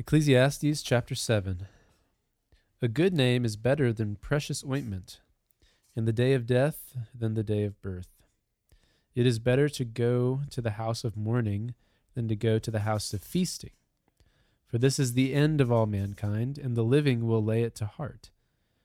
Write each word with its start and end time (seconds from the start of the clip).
Ecclesiastes 0.00 0.80
chapter 0.80 1.16
7. 1.16 1.66
A 2.80 2.86
good 2.86 3.12
name 3.12 3.44
is 3.44 3.56
better 3.56 3.92
than 3.92 4.14
precious 4.14 4.62
ointment, 4.64 5.18
and 5.96 6.06
the 6.06 6.12
day 6.12 6.34
of 6.34 6.46
death 6.46 6.96
than 7.12 7.34
the 7.34 7.42
day 7.42 7.64
of 7.64 7.82
birth. 7.82 8.22
It 9.16 9.26
is 9.26 9.40
better 9.40 9.68
to 9.70 9.84
go 9.84 10.42
to 10.50 10.60
the 10.60 10.78
house 10.78 11.02
of 11.02 11.16
mourning 11.16 11.74
than 12.14 12.28
to 12.28 12.36
go 12.36 12.60
to 12.60 12.70
the 12.70 12.86
house 12.86 13.12
of 13.12 13.24
feasting. 13.24 13.72
For 14.68 14.78
this 14.78 15.00
is 15.00 15.14
the 15.14 15.34
end 15.34 15.60
of 15.60 15.72
all 15.72 15.86
mankind, 15.86 16.58
and 16.58 16.76
the 16.76 16.84
living 16.84 17.26
will 17.26 17.42
lay 17.42 17.64
it 17.64 17.74
to 17.74 17.86
heart. 17.86 18.30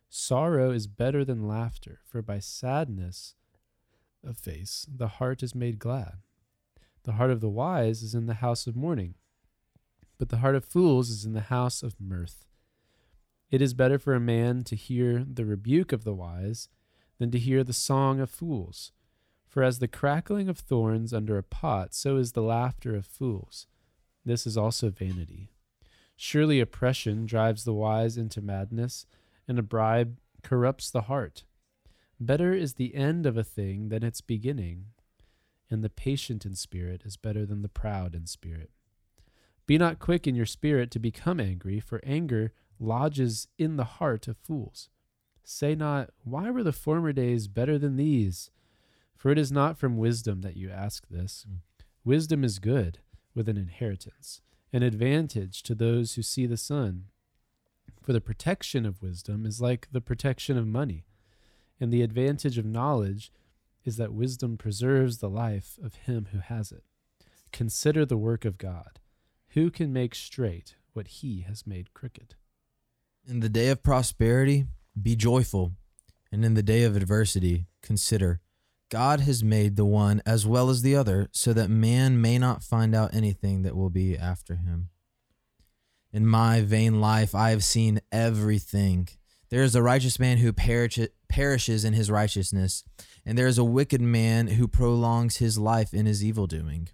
Sorrow 0.09 0.71
is 0.71 0.87
better 0.87 1.23
than 1.23 1.47
laughter, 1.47 1.99
for 2.07 2.23
by 2.23 2.39
sadness 2.39 3.35
of 4.25 4.39
face 4.39 4.87
the 4.91 5.09
heart 5.09 5.43
is 5.43 5.53
made 5.53 5.77
glad. 5.77 6.23
The 7.03 7.13
heart 7.13 7.29
of 7.29 7.39
the 7.39 7.49
wise 7.49 8.01
is 8.01 8.15
in 8.15 8.25
the 8.25 8.41
house 8.41 8.65
of 8.65 8.75
mourning, 8.75 9.13
but 10.23 10.29
the 10.29 10.37
heart 10.37 10.55
of 10.55 10.63
fools 10.63 11.09
is 11.09 11.25
in 11.25 11.33
the 11.33 11.41
house 11.41 11.83
of 11.83 11.99
mirth. 11.99 12.45
It 13.51 13.61
is 13.61 13.73
better 13.73 13.99
for 13.99 14.13
a 14.13 14.21
man 14.21 14.63
to 14.63 14.73
hear 14.73 15.21
the 15.21 15.43
rebuke 15.43 15.91
of 15.91 16.05
the 16.05 16.13
wise 16.13 16.69
than 17.19 17.29
to 17.31 17.37
hear 17.37 17.61
the 17.61 17.73
song 17.73 18.21
of 18.21 18.29
fools. 18.29 18.93
For 19.49 19.63
as 19.63 19.79
the 19.79 19.87
crackling 19.89 20.47
of 20.47 20.59
thorns 20.59 21.13
under 21.13 21.37
a 21.37 21.43
pot, 21.43 21.93
so 21.93 22.15
is 22.15 22.31
the 22.31 22.41
laughter 22.41 22.95
of 22.95 23.05
fools. 23.05 23.67
This 24.23 24.47
is 24.47 24.55
also 24.55 24.89
vanity. 24.89 25.51
Surely 26.15 26.61
oppression 26.61 27.25
drives 27.25 27.65
the 27.65 27.73
wise 27.73 28.15
into 28.15 28.41
madness, 28.41 29.05
and 29.45 29.59
a 29.59 29.61
bribe 29.61 30.19
corrupts 30.41 30.89
the 30.89 31.01
heart. 31.01 31.43
Better 32.17 32.53
is 32.53 32.75
the 32.75 32.95
end 32.95 33.25
of 33.25 33.35
a 33.35 33.43
thing 33.43 33.89
than 33.89 34.03
its 34.03 34.21
beginning, 34.21 34.85
and 35.69 35.83
the 35.83 35.89
patient 35.89 36.45
in 36.45 36.55
spirit 36.55 37.01
is 37.03 37.17
better 37.17 37.45
than 37.45 37.61
the 37.61 37.67
proud 37.67 38.15
in 38.15 38.25
spirit. 38.25 38.71
Be 39.65 39.77
not 39.77 39.99
quick 39.99 40.27
in 40.27 40.35
your 40.35 40.45
spirit 40.45 40.91
to 40.91 40.99
become 40.99 41.39
angry, 41.39 41.79
for 41.79 42.01
anger 42.03 42.51
lodges 42.79 43.47
in 43.57 43.77
the 43.77 43.83
heart 43.85 44.27
of 44.27 44.37
fools. 44.37 44.89
Say 45.43 45.75
not, 45.75 46.09
Why 46.23 46.49
were 46.51 46.63
the 46.63 46.71
former 46.71 47.13
days 47.13 47.47
better 47.47 47.77
than 47.77 47.95
these? 47.95 48.49
For 49.15 49.31
it 49.31 49.37
is 49.37 49.51
not 49.51 49.77
from 49.77 49.97
wisdom 49.97 50.41
that 50.41 50.57
you 50.57 50.69
ask 50.69 51.07
this. 51.09 51.45
Mm. 51.49 51.59
Wisdom 52.03 52.43
is 52.43 52.59
good 52.59 52.99
with 53.33 53.47
an 53.47 53.55
inheritance, 53.57 54.41
an 54.73 54.83
advantage 54.83 55.63
to 55.63 55.73
those 55.73 56.15
who 56.15 56.21
see 56.21 56.45
the 56.45 56.57
sun. 56.57 57.05
For 58.01 58.11
the 58.11 58.19
protection 58.19 58.85
of 58.85 59.01
wisdom 59.01 59.45
is 59.45 59.61
like 59.61 59.87
the 59.93 60.01
protection 60.01 60.57
of 60.57 60.67
money, 60.67 61.05
and 61.79 61.91
the 61.91 62.01
advantage 62.01 62.57
of 62.57 62.65
knowledge 62.65 63.31
is 63.85 63.95
that 63.95 64.13
wisdom 64.13 64.57
preserves 64.57 65.19
the 65.19 65.29
life 65.29 65.77
of 65.81 65.95
him 65.95 66.27
who 66.31 66.39
has 66.39 66.73
it. 66.73 66.83
Consider 67.53 68.05
the 68.05 68.17
work 68.17 68.43
of 68.43 68.57
God. 68.57 68.99
Who 69.53 69.69
can 69.69 69.93
make 69.93 70.15
straight 70.15 70.75
what 70.93 71.07
he 71.07 71.41
has 71.41 71.67
made 71.67 71.93
crooked? 71.93 72.33
In 73.27 73.39
the 73.39 73.49
day 73.49 73.69
of 73.69 73.83
prosperity, 73.83 74.65
be 74.99 75.15
joyful, 75.15 75.73
and 76.31 76.43
in 76.43 76.55
the 76.55 76.63
day 76.63 76.81
of 76.81 76.95
adversity, 76.95 77.67
consider 77.83 78.41
God 78.89 79.19
has 79.19 79.43
made 79.43 79.75
the 79.75 79.85
one 79.85 80.23
as 80.25 80.47
well 80.47 80.71
as 80.71 80.81
the 80.81 80.95
other, 80.95 81.29
so 81.31 81.53
that 81.53 81.69
man 81.69 82.19
may 82.19 82.39
not 82.39 82.63
find 82.63 82.95
out 82.95 83.13
anything 83.13 83.61
that 83.61 83.75
will 83.75 83.91
be 83.91 84.17
after 84.17 84.55
him. 84.55 84.89
In 86.11 86.25
my 86.25 86.61
vain 86.61 86.99
life, 86.99 87.35
I 87.35 87.51
have 87.51 87.63
seen 87.63 88.01
everything. 88.11 89.07
There 89.49 89.61
is 89.61 89.75
a 89.75 89.83
righteous 89.83 90.19
man 90.19 90.39
who 90.39 90.51
perishes 90.51 91.85
in 91.85 91.93
his 91.93 92.09
righteousness, 92.09 92.83
and 93.23 93.37
there 93.37 93.47
is 93.47 93.59
a 93.59 93.63
wicked 93.63 94.01
man 94.01 94.47
who 94.47 94.67
prolongs 94.67 95.37
his 95.37 95.59
life 95.59 95.93
in 95.93 96.07
his 96.07 96.23
evil 96.23 96.47
doing. 96.47 96.89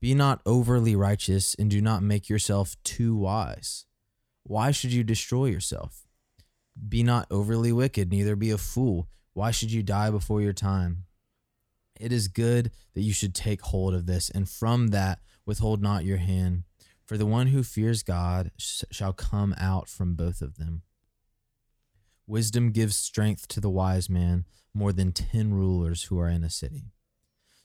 Be 0.00 0.14
not 0.14 0.40
overly 0.44 0.94
righteous, 0.94 1.54
and 1.54 1.70
do 1.70 1.80
not 1.80 2.02
make 2.02 2.28
yourself 2.28 2.76
too 2.84 3.16
wise. 3.16 3.86
Why 4.42 4.70
should 4.70 4.92
you 4.92 5.02
destroy 5.02 5.46
yourself? 5.46 6.06
Be 6.88 7.02
not 7.02 7.26
overly 7.30 7.72
wicked, 7.72 8.10
neither 8.10 8.36
be 8.36 8.50
a 8.50 8.58
fool. 8.58 9.08
Why 9.32 9.50
should 9.50 9.72
you 9.72 9.82
die 9.82 10.10
before 10.10 10.40
your 10.40 10.52
time? 10.52 11.04
It 11.98 12.12
is 12.12 12.28
good 12.28 12.70
that 12.94 13.00
you 13.02 13.12
should 13.12 13.34
take 13.34 13.62
hold 13.62 13.94
of 13.94 14.06
this, 14.06 14.30
and 14.30 14.48
from 14.48 14.88
that 14.88 15.20
withhold 15.46 15.82
not 15.82 16.04
your 16.04 16.18
hand. 16.18 16.64
For 17.04 17.16
the 17.16 17.26
one 17.26 17.48
who 17.48 17.62
fears 17.62 18.02
God 18.02 18.50
sh- 18.58 18.82
shall 18.90 19.12
come 19.12 19.54
out 19.58 19.88
from 19.88 20.14
both 20.14 20.42
of 20.42 20.56
them. 20.56 20.82
Wisdom 22.26 22.72
gives 22.72 22.96
strength 22.96 23.46
to 23.48 23.60
the 23.60 23.70
wise 23.70 24.10
man 24.10 24.44
more 24.74 24.92
than 24.92 25.12
ten 25.12 25.54
rulers 25.54 26.04
who 26.04 26.18
are 26.18 26.28
in 26.28 26.42
a 26.42 26.50
city. 26.50 26.90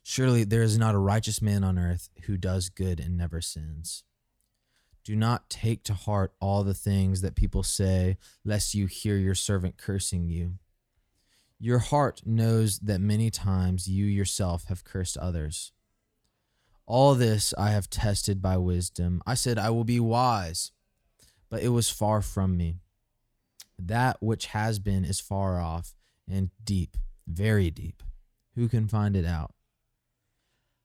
Surely 0.04 0.44
there 0.44 0.64
is 0.64 0.78
not 0.78 0.96
a 0.96 1.00
righteous 1.00 1.42
man 1.42 1.64
on 1.64 1.78
earth 1.78 2.10
who 2.24 2.38
does 2.38 2.70
good 2.70 3.00
and 3.00 3.18
never 3.18 3.42
sins. 3.42 4.04
Do 5.04 5.16
not 5.16 5.50
take 5.50 5.84
to 5.84 5.94
heart 5.94 6.34
all 6.40 6.64
the 6.64 6.74
things 6.74 7.22
that 7.22 7.36
people 7.36 7.64
say, 7.64 8.18
lest 8.46 8.74
you 8.74 8.86
hear 8.86 9.18
your 9.18 9.36
servant 9.36 9.78
cursing 9.78 10.28
you. 10.28 10.60
Your 11.60 11.80
heart 11.80 12.22
knows 12.26 12.80
that 12.80 13.02
many 13.02 13.30
times 13.30 13.88
you 13.88 14.06
yourself 14.06 14.66
have 14.66 14.84
cursed 14.84 15.18
others. 15.18 15.72
All 16.88 17.14
this 17.16 17.54
I 17.58 17.70
have 17.70 17.90
tested 17.90 18.42
by 18.42 18.58
wisdom. 18.58 19.22
I 19.26 19.36
said, 19.36 19.58
I 19.58 19.70
will 19.70 19.84
be 19.84 20.00
wise, 20.00 20.72
but 21.50 21.62
it 21.62 21.70
was 21.70 21.90
far 21.90 22.22
from 22.22 22.58
me. 22.58 22.80
That 23.78 24.18
which 24.22 24.48
has 24.48 24.80
been 24.80 25.06
is 25.06 25.20
far 25.20 25.60
off 25.60 25.94
and 26.30 26.50
deep, 26.64 26.98
very 27.28 27.72
deep. 27.72 28.04
Who 28.56 28.68
can 28.68 28.88
find 28.88 29.16
it 29.16 29.26
out? 29.26 29.54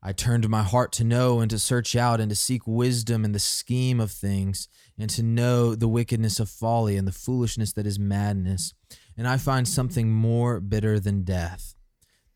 I 0.02 0.12
turned 0.12 0.48
my 0.48 0.62
heart 0.62 0.92
to 0.92 1.04
know 1.04 1.40
and 1.40 1.50
to 1.50 1.58
search 1.58 1.96
out 1.96 2.20
and 2.20 2.30
to 2.30 2.36
seek 2.36 2.66
wisdom 2.66 3.24
in 3.24 3.32
the 3.32 3.38
scheme 3.38 3.98
of 3.98 4.12
things 4.12 4.68
and 4.98 5.10
to 5.10 5.22
know 5.22 5.74
the 5.74 5.88
wickedness 5.88 6.38
of 6.38 6.48
folly 6.48 6.96
and 6.96 7.08
the 7.08 7.12
foolishness 7.12 7.72
that 7.72 7.86
is 7.86 7.98
madness 7.98 8.72
and 9.16 9.26
I 9.26 9.36
find 9.36 9.66
something 9.66 10.12
more 10.12 10.60
bitter 10.60 11.00
than 11.00 11.24
death 11.24 11.76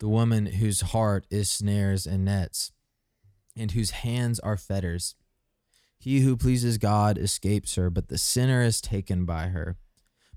the 0.01 0.09
woman 0.09 0.47
whose 0.47 0.81
heart 0.81 1.27
is 1.31 1.53
snares 1.53 2.07
and 2.07 2.25
nets, 2.25 2.73
and 3.57 3.71
whose 3.73 3.91
hands 3.91 4.41
are 4.41 4.57
fetters. 4.57 5.15
He 5.99 6.21
who 6.21 6.37
pleases 6.37 6.79
God 6.79 7.19
escapes 7.19 7.75
her, 7.75 7.91
but 7.91 8.09
the 8.09 8.19
sinner 8.19 8.63
is 8.63 8.81
taken 8.81 9.27
by 9.27 9.49
her. 9.49 9.77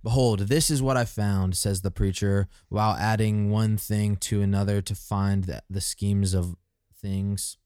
Behold, 0.03 0.41
this 0.41 0.69
is 0.69 0.81
what 0.81 0.97
I 0.97 1.05
found, 1.05 1.55
says 1.55 1.81
the 1.81 1.91
preacher, 1.91 2.49
while 2.67 2.95
adding 2.95 3.49
one 3.49 3.77
thing 3.77 4.17
to 4.17 4.41
another 4.41 4.81
to 4.81 4.93
find 4.93 5.45
the, 5.69 5.81
schemes 5.81 6.33
of 6.33 6.57
things, 7.03 7.57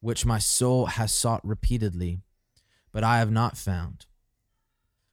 which 0.00 0.26
my 0.26 0.38
soul 0.38 0.86
has 0.86 1.12
sought 1.12 1.40
repeatedly, 1.42 2.20
but 2.92 3.02
I 3.02 3.18
have 3.18 3.30
not 3.30 3.56
found. 3.56 4.04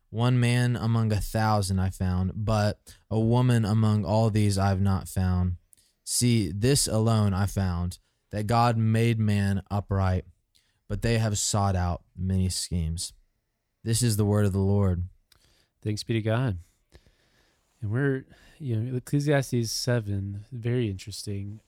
One 0.10 0.40
man 0.40 0.76
among 0.76 1.14
a 1.14 1.22
thousand 1.22 1.80
I 1.80 1.90
found, 1.90 2.34
but 2.36 2.80
a 3.10 3.20
woman 3.20 3.64
among 3.64 4.04
all 4.04 4.30
these 4.30 4.58
I 4.58 4.68
have 4.68 4.82
not 4.82 5.08
found. 5.08 5.56
See, 6.04 6.52
this 6.52 6.88
alone 6.88 7.34
I 7.34 7.46
found, 7.46 8.00
that 8.32 8.48
God 8.48 8.78
made 8.78 9.20
man 9.20 9.64
upright, 9.72 10.26
but 10.90 11.02
they 11.02 11.18
have 11.18 11.38
sought 11.38 11.76
out 11.76 12.02
many 12.18 12.50
schemes. 12.50 13.14
This 13.84 14.02
is 14.02 14.18
the 14.18 14.26
word 14.26 14.46
of 14.46 14.54
the 14.54 14.60
Lord. 14.60 15.06
Thanks 15.84 16.04
be 16.04 16.14
to 16.14 16.22
God. 16.22 16.60
And 17.82 17.92
we're, 17.92 18.26
you 18.64 18.76
know, 18.78 18.98
Ecclesiastes 18.98 19.72
7, 19.72 20.46
very 20.52 20.90
interesting. 20.90 21.60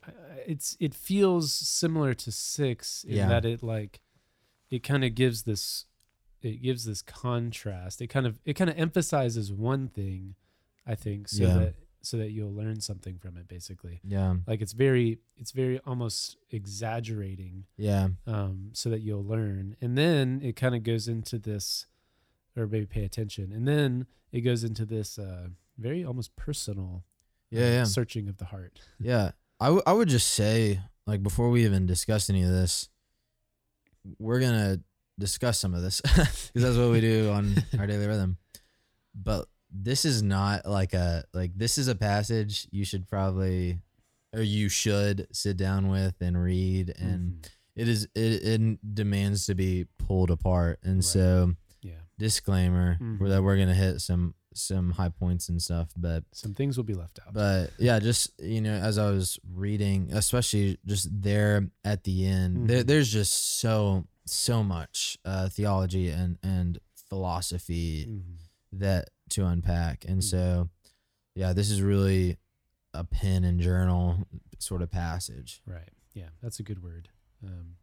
It's 0.48 0.78
it 0.80 0.94
feels 0.94 1.52
similar 1.54 2.14
to 2.14 2.32
6 2.32 3.04
in 3.04 3.16
yeah. 3.16 3.28
that 3.28 3.46
it 3.46 3.62
like 3.62 4.00
it 4.70 4.82
kind 4.84 5.04
of 5.04 5.14
gives 5.14 5.44
this 5.44 5.86
it 6.42 6.62
gives 6.62 6.86
this 6.86 7.02
contrast. 7.02 8.02
It 8.02 8.08
kind 8.08 8.26
of 8.26 8.40
it 8.46 8.54
kind 8.54 8.70
of 8.70 8.78
emphasizes 8.78 9.52
one 9.52 9.90
thing, 9.90 10.36
I 10.88 10.96
think, 10.96 11.28
so 11.28 11.44
yeah. 11.44 11.58
that 11.58 11.74
so 12.02 12.18
that 12.18 12.32
you'll 12.32 12.54
learn 12.54 12.80
something 12.80 13.18
from 13.18 13.36
it 13.36 13.48
basically. 13.48 14.00
Yeah. 14.04 14.36
Like 14.48 14.62
it's 14.62 14.74
very 14.74 15.20
it's 15.38 15.52
very 15.52 15.80
almost 15.86 16.38
exaggerating. 16.52 17.66
Yeah. 17.78 18.10
Um 18.28 18.70
so 18.74 18.90
that 18.90 19.02
you'll 19.02 19.26
learn. 19.26 19.76
And 19.82 19.98
then 19.98 20.40
it 20.44 20.56
kind 20.56 20.76
of 20.76 20.84
goes 20.84 21.08
into 21.08 21.40
this 21.40 21.88
or 22.56 22.68
maybe 22.68 22.86
pay 22.86 23.04
attention. 23.04 23.52
And 23.52 23.68
then 23.68 24.06
it 24.32 24.42
goes 24.42 24.64
into 24.64 24.86
this 24.86 25.18
uh 25.18 25.48
very 25.78 26.04
almost 26.04 26.36
personal 26.36 27.04
yeah, 27.52 27.72
yeah. 27.72 27.84
searching 27.84 28.28
of 28.28 28.38
the 28.38 28.46
heart. 28.46 28.80
Yeah. 29.00 29.32
I, 29.60 29.68
w- 29.68 29.84
I 29.88 29.94
would 29.94 30.10
just 30.10 30.32
say 30.32 30.82
like 31.08 31.24
before 31.24 31.50
we 31.50 31.64
even 31.64 31.86
discuss 31.86 32.30
any 32.30 32.44
of 32.44 32.50
this 32.50 32.90
we're 34.20 34.40
going 34.40 34.54
to 34.54 34.82
discuss 35.18 35.60
some 35.60 35.74
of 35.74 35.82
this 35.82 36.02
because 36.04 36.52
that's 36.54 36.78
what 36.78 36.92
we 36.92 37.02
do 37.02 37.30
on 37.34 37.56
our 37.80 37.88
daily 37.88 38.08
rhythm. 38.08 38.38
But 39.16 39.48
this 39.72 40.06
is 40.06 40.22
not 40.22 40.66
like 40.66 40.94
a 40.94 41.24
like 41.34 41.52
this 41.56 41.78
is 41.78 41.88
a 41.88 41.96
passage 41.96 42.68
you 42.72 42.86
should 42.86 43.08
probably 43.08 43.80
or 44.34 44.42
you 44.42 44.70
should 44.70 45.28
sit 45.32 45.58
down 45.58 45.90
with 45.90 46.16
and 46.22 46.42
read 46.42 46.94
and 46.98 47.32
mm-hmm. 47.32 47.82
it 47.82 47.88
is 47.88 48.08
it, 48.16 48.44
it 48.44 48.96
demands 48.96 49.46
to 49.48 49.56
be 49.56 49.86
pulled 49.98 50.32
apart 50.32 50.80
and 50.84 50.98
right. 50.98 51.04
so 51.04 51.54
yeah 51.82 51.94
disclaimer 52.18 52.98
mm-hmm. 53.02 53.28
that 53.28 53.44
we're 53.44 53.58
gonna 53.58 53.74
hit 53.74 54.00
some 54.00 54.34
some 54.58 54.92
high 54.92 55.10
points 55.10 55.50
and 55.50 55.62
stuff 55.62 55.90
but 55.98 56.24
some 56.32 56.54
things 56.54 56.78
will 56.78 56.84
be 56.84 56.94
left 56.94 57.20
out 57.26 57.34
but 57.34 57.72
yeah 57.78 58.00
just 58.00 58.32
you 58.42 58.62
know 58.62 58.74
as 58.74 58.98
i 58.98 59.10
was 59.10 59.38
reading 59.54 60.10
especially 60.14 60.78
just 60.86 61.10
there 61.12 61.68
at 61.84 62.04
the 62.04 62.26
end 62.26 62.56
mm-hmm. 62.58 62.66
there, 62.68 62.84
there's 62.84 63.12
just 63.12 63.60
so 63.60 64.06
so 64.26 64.64
much 64.64 65.18
uh, 65.26 65.48
theology 65.50 66.10
and 66.10 66.38
and 66.42 66.80
philosophy 67.10 68.06
Mhm. 68.08 68.80
that 68.80 69.10
to 69.30 69.46
unpack. 69.46 70.06
And 70.06 70.22
Mhm. 70.22 70.24
so, 70.24 70.70
yeah, 71.36 71.54
this 71.54 71.70
is 71.70 71.82
really 71.82 72.38
a 72.94 73.04
pen 73.04 73.44
and 73.44 73.60
journal 73.60 74.28
sort 74.60 74.82
of 74.82 74.90
passage. 74.90 75.62
Right. 75.66 75.90
Yeah, 76.14 76.30
that's 76.42 76.60
a 76.60 76.64
good 76.64 76.82
word. 76.82 77.10
Um, 77.44 77.78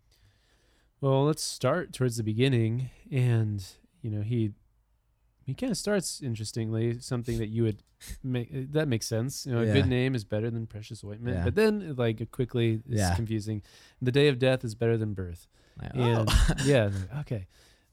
well, 1.01 1.25
let's 1.25 1.43
start 1.43 1.93
towards 1.93 2.17
the 2.17 2.23
beginning, 2.23 2.91
and 3.11 3.65
you 4.01 4.11
know 4.11 4.23
he 4.23 4.53
he 5.53 5.57
kind 5.67 5.71
of 5.71 5.77
starts 5.79 6.23
interestingly 6.23 6.99
something 7.01 7.39
that 7.39 7.49
you 7.49 7.63
would 7.65 7.83
make 8.23 8.73
that 8.73 8.89
makes 8.89 9.07
sense. 9.07 9.47
You 9.47 9.53
know, 9.53 9.61
a 9.61 9.67
good 9.67 9.87
name 9.87 10.15
is 10.15 10.25
better 10.25 10.51
than 10.51 10.67
precious 10.67 11.05
ointment, 11.05 11.37
Yeah. 11.37 11.45
but 11.45 11.55
then 11.55 11.95
like 11.97 12.31
quickly 12.31 12.81
is 12.89 13.01
Yeah. 13.01 13.15
confusing. 13.15 13.63
The 14.01 14.13
day 14.13 14.29
of 14.29 14.39
death 14.39 14.65
is 14.65 14.75
better 14.75 14.97
than 14.97 15.15
birth. 15.15 15.47
Like, 15.81 15.95
and 15.95 16.29
oh. 16.31 16.55
yeah 16.65 16.85
like, 16.85 17.15
okay 17.21 17.47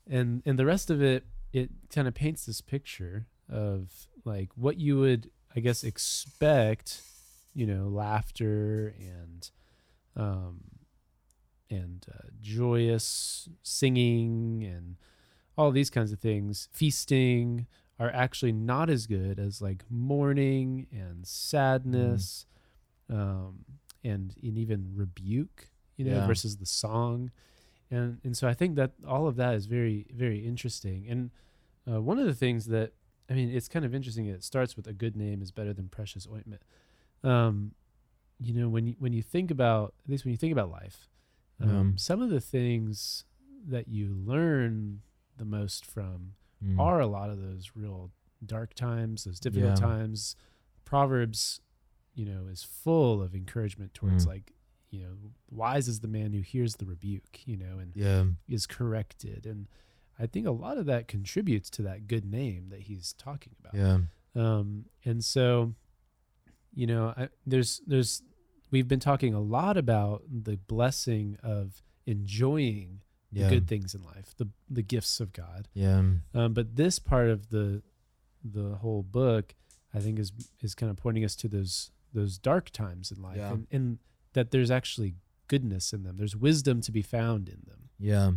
and 0.07 0.41
and 0.45 0.57
the 0.59 0.65
rest 0.65 0.89
of 0.89 1.01
it 1.01 1.25
it 1.53 1.69
kind 1.93 2.07
of 2.07 2.13
paints 2.13 2.45
this 2.45 2.61
picture 2.61 3.25
of 3.49 4.07
like 4.25 4.49
what 4.55 4.77
you 4.77 4.99
would 4.99 5.29
i 5.55 5.59
guess 5.61 5.83
expect 5.83 7.01
you 7.53 7.65
know 7.65 7.87
laughter 7.87 8.93
and 8.99 9.49
um 10.15 10.59
and 11.69 12.05
uh, 12.13 12.27
joyous 12.41 13.47
singing 13.63 14.63
and 14.63 14.97
all 15.59 15.71
these 15.71 15.89
kinds 15.89 16.11
of 16.13 16.19
things 16.19 16.69
feasting 16.71 17.67
are 17.99 18.11
actually 18.11 18.53
not 18.53 18.89
as 18.89 19.05
good 19.07 19.37
as 19.39 19.61
like 19.61 19.83
mourning 19.89 20.87
and 20.91 21.27
sadness 21.27 22.45
um 23.09 23.65
and, 24.03 24.35
and 24.41 24.57
even 24.57 24.81
rebuke 24.95 25.59
you 25.97 26.05
know 26.05 26.17
Yeah. 26.19 26.27
versus 26.27 26.57
the 26.57 26.65
song 26.65 27.31
and 27.91 28.19
and 28.23 28.37
so 28.37 28.47
I 28.47 28.53
think 28.53 28.75
that 28.75 28.91
all 29.13 29.25
of 29.27 29.35
that 29.41 29.53
is 29.59 29.65
very 29.65 30.05
very 30.23 30.39
interesting. 30.51 30.99
And 31.11 31.21
uh, 31.89 31.99
one 32.09 32.19
of 32.19 32.27
the 32.27 32.35
things 32.45 32.67
that 32.67 32.89
I 33.29 33.33
mean, 33.33 33.49
it's 33.57 33.67
kind 33.67 33.85
of 33.85 33.93
interesting. 33.93 34.25
It 34.27 34.43
starts 34.43 34.75
with 34.77 34.87
a 34.87 34.93
good 34.93 35.15
name 35.15 35.41
is 35.41 35.51
better 35.51 35.73
than 35.73 35.87
precious 35.89 36.27
ointment. 36.35 36.61
Um, 37.23 37.73
you 38.39 38.53
know, 38.53 38.69
when 38.69 38.85
you 38.87 38.95
when 38.99 39.13
you 39.13 39.23
think 39.23 39.49
about 39.51 39.93
at 40.05 40.09
least 40.11 40.23
when 40.25 40.31
you 40.31 40.37
think 40.37 40.51
about 40.53 40.69
life, 40.71 41.09
um, 41.61 41.69
Um. 41.69 41.93
some 41.97 42.21
of 42.21 42.29
the 42.29 42.39
things 42.55 43.25
that 43.67 43.87
you 43.87 44.05
learn 44.25 45.01
the 45.39 45.45
most 45.45 45.85
from 45.85 46.35
Mm. 46.63 46.77
are 46.79 46.99
a 46.99 47.07
lot 47.07 47.29
of 47.29 47.41
those 47.41 47.71
real 47.75 48.11
dark 48.45 48.73
times, 48.73 49.23
those 49.23 49.39
difficult 49.39 49.71
Yeah. 49.71 49.75
times. 49.87 50.35
Proverbs, 50.85 51.61
you 52.13 52.25
know, 52.25 52.47
is 52.47 52.63
full 52.63 53.21
of 53.21 53.33
encouragement 53.33 53.93
towards 53.93 54.25
Mm. 54.25 54.29
like, 54.29 54.53
you 54.89 54.99
know, 55.01 55.15
wise 55.49 55.87
is 55.87 56.01
the 56.01 56.07
man 56.07 56.33
who 56.33 56.41
hears 56.41 56.75
the 56.75 56.85
rebuke, 56.85 57.47
you 57.47 57.55
know, 57.57 57.79
and 57.79 57.95
yeah. 57.95 58.25
is 58.47 58.65
corrected. 58.67 59.45
And 59.45 59.67
I 60.17 60.27
think 60.27 60.45
a 60.47 60.51
lot 60.51 60.77
of 60.77 60.85
that 60.87 61.07
contributes 61.07 61.69
to 61.71 61.81
that 61.83 62.07
good 62.07 62.25
name 62.25 62.69
that 62.69 62.81
he's 62.81 63.13
talking 63.13 63.55
about. 63.59 63.73
Yeah. 63.75 63.99
Um, 64.35 64.85
and 65.05 65.23
so, 65.23 65.75
you 66.73 66.87
know, 66.87 67.13
I, 67.15 67.29
there's 67.45 67.79
there's 67.87 68.21
we've 68.71 68.87
been 68.87 68.99
talking 68.99 69.33
a 69.33 69.39
lot 69.39 69.77
about 69.77 70.23
the 70.29 70.57
blessing 70.57 71.37
of 71.41 71.81
enjoying 72.05 73.01
the 73.31 73.47
good 73.49 73.67
things 73.67 73.93
in 73.95 74.03
life, 74.03 74.33
the 74.37 74.47
the 74.69 74.81
gifts 74.81 75.19
of 75.19 75.33
God. 75.33 75.67
Yeah. 75.73 76.01
Um, 76.33 76.53
but 76.53 76.75
this 76.75 76.99
part 76.99 77.29
of 77.29 77.49
the 77.49 77.81
the 78.43 78.75
whole 78.75 79.03
book, 79.03 79.53
I 79.93 79.99
think, 79.99 80.19
is 80.19 80.31
is 80.61 80.75
kind 80.75 80.89
of 80.89 80.97
pointing 80.97 81.23
us 81.25 81.35
to 81.37 81.47
those 81.47 81.91
those 82.13 82.37
dark 82.37 82.71
times 82.71 83.11
in 83.11 83.21
life, 83.21 83.37
Yeah. 83.37 83.51
and, 83.53 83.67
and 83.71 83.99
that 84.33 84.51
there's 84.51 84.71
actually 84.71 85.15
goodness 85.47 85.93
in 85.93 86.03
them. 86.03 86.17
There's 86.17 86.35
wisdom 86.35 86.81
to 86.81 86.91
be 86.91 87.01
found 87.01 87.47
in 87.49 87.61
them. 87.67 87.89
Yeah. 87.99 88.31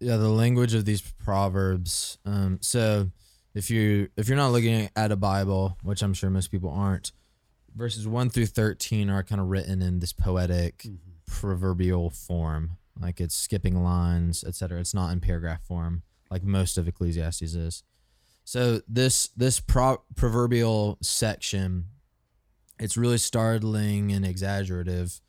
Yeah, 0.00 0.16
the 0.16 0.28
language 0.30 0.74
of 0.74 0.84
these 0.84 1.00
proverbs. 1.00 2.18
Um 2.24 2.58
so 2.62 3.10
if 3.54 3.70
you 3.70 4.08
if 4.16 4.26
you're 4.28 4.36
not 4.36 4.50
looking 4.50 4.88
at 4.96 5.12
a 5.12 5.16
Bible, 5.16 5.76
which 5.82 6.02
I'm 6.02 6.14
sure 6.14 6.30
most 6.30 6.50
people 6.50 6.70
aren't, 6.70 7.12
verses 7.76 8.08
1 8.08 8.30
through 8.30 8.46
13 8.46 9.08
are 9.10 9.22
kind 9.22 9.40
of 9.40 9.48
written 9.48 9.82
in 9.82 10.00
this 10.00 10.12
poetic 10.12 10.86
proverbial 11.26 12.10
form. 12.10 12.78
Like 13.00 13.20
it's 13.20 13.34
skipping 13.34 13.82
lines, 13.82 14.44
etc. 14.44 14.80
It's 14.80 14.94
not 14.94 15.12
in 15.12 15.20
paragraph 15.20 15.62
form 15.64 16.02
like 16.30 16.42
most 16.44 16.78
of 16.78 16.88
Ecclesiastes 16.88 17.42
is. 17.54 17.82
So 18.44 18.80
this 18.88 19.28
this 19.36 19.60
pro- 19.60 20.02
proverbial 20.16 20.98
section 21.02 21.86
it's 22.78 22.96
really 22.96 23.18
startling 23.18 24.10
and 24.12 24.24
exaggerative. 24.26 25.20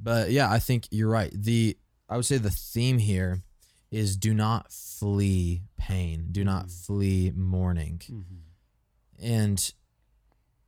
But 0.00 0.30
yeah, 0.30 0.50
I 0.50 0.58
think 0.58 0.86
you're 0.90 1.10
right. 1.10 1.30
The 1.34 1.76
I 2.08 2.16
would 2.16 2.24
say 2.24 2.38
the 2.38 2.50
theme 2.50 2.98
here 2.98 3.42
is 3.90 4.16
do 4.16 4.32
not 4.32 4.72
flee 4.72 5.62
pain, 5.76 6.28
do 6.32 6.44
not 6.44 6.66
Mhm. 6.66 6.86
flee 6.86 7.30
mourning. 7.34 8.00
And 9.18 9.72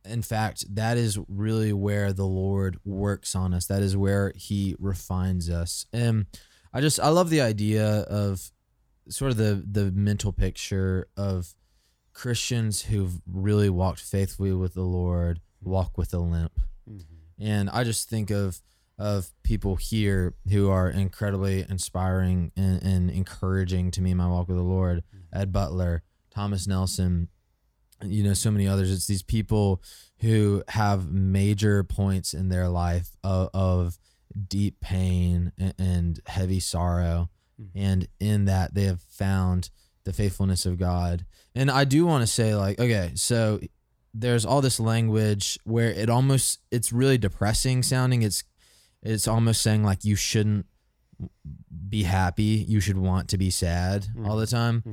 in 0.05 0.21
fact, 0.21 0.65
that 0.75 0.97
is 0.97 1.19
really 1.27 1.73
where 1.73 2.13
the 2.13 2.25
Lord 2.25 2.77
works 2.83 3.35
on 3.35 3.53
us. 3.53 3.67
That 3.67 3.81
is 3.81 3.95
where 3.95 4.33
he 4.35 4.75
refines 4.79 5.49
us. 5.49 5.85
And 5.93 6.25
I 6.73 6.81
just 6.81 6.99
I 6.99 7.09
love 7.09 7.29
the 7.29 7.41
idea 7.41 7.85
of 7.85 8.51
sort 9.09 9.31
of 9.31 9.37
the 9.37 9.63
the 9.69 9.91
mental 9.91 10.31
picture 10.31 11.07
of 11.17 11.53
Christians 12.13 12.83
who've 12.83 13.21
really 13.25 13.69
walked 13.69 14.01
faithfully 14.01 14.53
with 14.53 14.73
the 14.73 14.83
Lord 14.83 15.39
walk 15.61 15.97
with 15.97 16.13
a 16.13 16.19
limp. 16.19 16.59
Mm-hmm. 16.89 17.43
And 17.43 17.69
I 17.69 17.83
just 17.83 18.09
think 18.09 18.29
of 18.29 18.61
of 18.97 19.31
people 19.43 19.77
here 19.77 20.35
who 20.49 20.69
are 20.69 20.87
incredibly 20.87 21.65
inspiring 21.67 22.51
and, 22.55 22.83
and 22.83 23.09
encouraging 23.09 23.89
to 23.91 24.01
me 24.01 24.11
in 24.11 24.17
my 24.17 24.27
walk 24.27 24.47
with 24.47 24.57
the 24.57 24.63
Lord. 24.63 24.99
Mm-hmm. 24.99 25.41
Ed 25.41 25.51
Butler, 25.51 26.03
Thomas 26.33 26.67
Nelson, 26.67 27.29
you 28.03 28.23
know, 28.23 28.33
so 28.33 28.51
many 28.51 28.67
others. 28.67 28.91
It's 28.91 29.07
these 29.07 29.23
people 29.23 29.81
who 30.19 30.63
have 30.69 31.11
major 31.11 31.83
points 31.83 32.33
in 32.33 32.49
their 32.49 32.67
life 32.69 33.09
of, 33.23 33.49
of 33.53 33.97
deep 34.47 34.79
pain 34.79 35.51
and, 35.57 35.73
and 35.77 36.19
heavy 36.25 36.59
sorrow. 36.59 37.29
Mhm. 37.61 37.69
And 37.75 38.07
in 38.19 38.45
that, 38.45 38.73
they 38.73 38.83
have 38.85 39.01
found 39.01 39.69
the 40.03 40.13
faithfulness 40.13 40.65
of 40.65 40.77
God. 40.77 41.25
And 41.53 41.69
I 41.69 41.83
do 41.83 42.05
want 42.05 42.21
to 42.21 42.27
say, 42.27 42.55
like, 42.55 42.79
okay, 42.79 43.11
so 43.15 43.59
there's 44.13 44.45
all 44.45 44.61
this 44.61 44.79
language 44.79 45.57
where 45.63 45.89
it 45.89 46.09
almost 46.09 46.59
it's 46.71 46.91
really 46.91 47.17
depressing 47.17 47.83
sounding. 47.83 48.21
It's 48.23 48.43
it's 49.03 49.27
almost 49.27 49.61
saying 49.61 49.83
like 49.83 50.03
you 50.05 50.15
shouldn't 50.15 50.65
be 51.89 52.03
happy. 52.03 52.65
You 52.67 52.79
should 52.79 52.97
want 52.97 53.29
to 53.29 53.37
be 53.37 53.49
sad 53.49 54.07
all 54.25 54.37
the 54.37 54.47
time. 54.47 54.83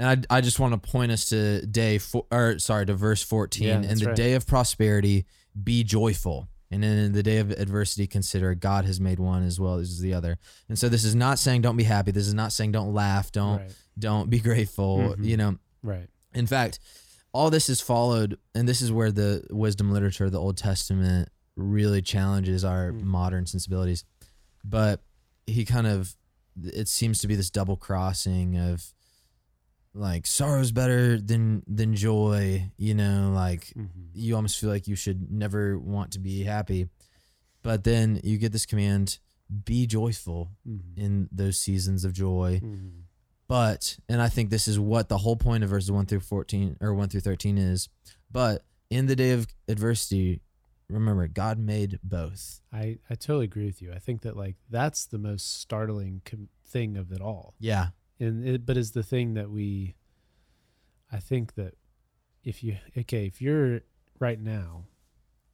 And 0.00 0.26
I, 0.30 0.38
I 0.38 0.40
just 0.40 0.58
want 0.58 0.72
to 0.72 0.90
point 0.90 1.12
us 1.12 1.26
to 1.28 1.64
day 1.66 1.98
four, 1.98 2.24
or 2.30 2.58
sorry, 2.58 2.86
to 2.86 2.94
verse 2.94 3.22
14. 3.22 3.66
Yeah, 3.66 3.82
in 3.82 3.98
the 3.98 4.06
right. 4.06 4.16
day 4.16 4.32
of 4.32 4.46
prosperity, 4.46 5.26
be 5.62 5.84
joyful. 5.84 6.48
And 6.70 6.82
then 6.82 6.98
in 6.98 7.12
the 7.12 7.22
day 7.22 7.38
of 7.38 7.50
adversity, 7.50 8.06
consider 8.06 8.54
God 8.54 8.84
has 8.84 9.00
made 9.00 9.18
one 9.18 9.42
as 9.42 9.58
well 9.60 9.74
as 9.74 10.00
the 10.00 10.14
other. 10.14 10.38
And 10.68 10.78
so 10.78 10.88
this 10.88 11.04
is 11.04 11.14
not 11.14 11.38
saying 11.38 11.62
don't 11.62 11.76
be 11.76 11.82
happy. 11.84 12.12
This 12.12 12.28
is 12.28 12.34
not 12.34 12.52
saying 12.52 12.72
don't 12.72 12.94
laugh. 12.94 13.30
Don't 13.32 13.58
Right. 13.58 13.74
don't 13.98 14.30
be 14.30 14.38
grateful. 14.40 15.16
Mhm. 15.18 15.24
You 15.24 15.36
know, 15.36 15.58
Right. 15.82 16.08
in 16.32 16.46
fact, 16.46 16.78
all 17.32 17.50
this 17.50 17.68
is 17.68 17.80
followed, 17.80 18.38
and 18.54 18.68
this 18.68 18.80
is 18.80 18.90
where 18.90 19.12
the 19.12 19.44
wisdom 19.50 19.92
literature 19.92 20.24
of 20.24 20.32
the 20.32 20.40
Old 20.40 20.56
Testament 20.56 21.28
really 21.56 22.00
challenges 22.02 22.64
our 22.64 22.92
Mm. 22.92 23.02
modern 23.02 23.46
sensibilities. 23.46 24.04
But 24.64 25.02
he 25.46 25.64
kind 25.64 25.86
of, 25.86 26.16
it 26.62 26.88
seems 26.88 27.18
to 27.18 27.28
be 27.28 27.34
this 27.34 27.50
double 27.50 27.76
crossing 27.76 28.56
of 28.56 28.94
like 29.94 30.26
sorrow's 30.26 30.72
better 30.72 31.20
than 31.20 31.62
than 31.66 31.94
joy. 31.94 32.70
You 32.76 32.94
know, 32.94 33.32
like 33.34 33.66
mm-hmm. 33.76 34.08
you 34.14 34.36
almost 34.36 34.58
feel 34.60 34.70
like 34.70 34.88
you 34.88 34.96
should 34.96 35.30
never 35.30 35.78
want 35.78 36.12
to 36.12 36.18
be 36.18 36.44
happy, 36.44 36.88
but 37.62 37.84
then 37.84 38.20
you 38.22 38.38
get 38.38 38.52
this 38.52 38.66
command: 38.66 39.18
be 39.64 39.86
joyful 39.86 40.50
mm-hmm. 40.68 41.00
in 41.00 41.28
those 41.32 41.58
seasons 41.58 42.04
of 42.04 42.12
joy. 42.12 42.60
Mm-hmm. 42.62 43.00
But, 43.50 43.98
and 44.08 44.22
I 44.22 44.28
think 44.28 44.50
this 44.50 44.68
is 44.68 44.78
what 44.78 45.08
the 45.08 45.18
whole 45.18 45.34
point 45.34 45.64
of 45.64 45.70
verses 45.70 45.90
1 45.90 46.06
through 46.06 46.20
14 46.20 46.76
or 46.80 46.94
1 46.94 47.08
through 47.08 47.22
13 47.22 47.58
is. 47.58 47.88
But 48.30 48.62
in 48.90 49.06
the 49.06 49.16
day 49.16 49.32
of 49.32 49.48
adversity, 49.66 50.40
remember, 50.88 51.26
God 51.26 51.58
made 51.58 51.98
both. 52.04 52.60
I, 52.72 52.98
I 53.10 53.16
totally 53.16 53.46
agree 53.46 53.66
with 53.66 53.82
you. 53.82 53.92
I 53.92 53.98
think 53.98 54.22
that 54.22 54.36
like 54.36 54.54
that's 54.68 55.04
the 55.04 55.18
most 55.18 55.60
startling 55.60 56.22
com- 56.24 56.48
thing 56.64 56.96
of 56.96 57.10
it 57.10 57.20
all. 57.20 57.54
Yeah. 57.58 57.88
And 58.20 58.46
it, 58.46 58.66
but 58.66 58.76
is 58.76 58.92
the 58.92 59.02
thing 59.02 59.34
that 59.34 59.50
we 59.50 59.94
i 61.12 61.18
think 61.18 61.54
that 61.54 61.74
if 62.44 62.62
you 62.62 62.76
okay 62.96 63.26
if 63.26 63.40
you're 63.42 63.80
right 64.18 64.40
now 64.40 64.84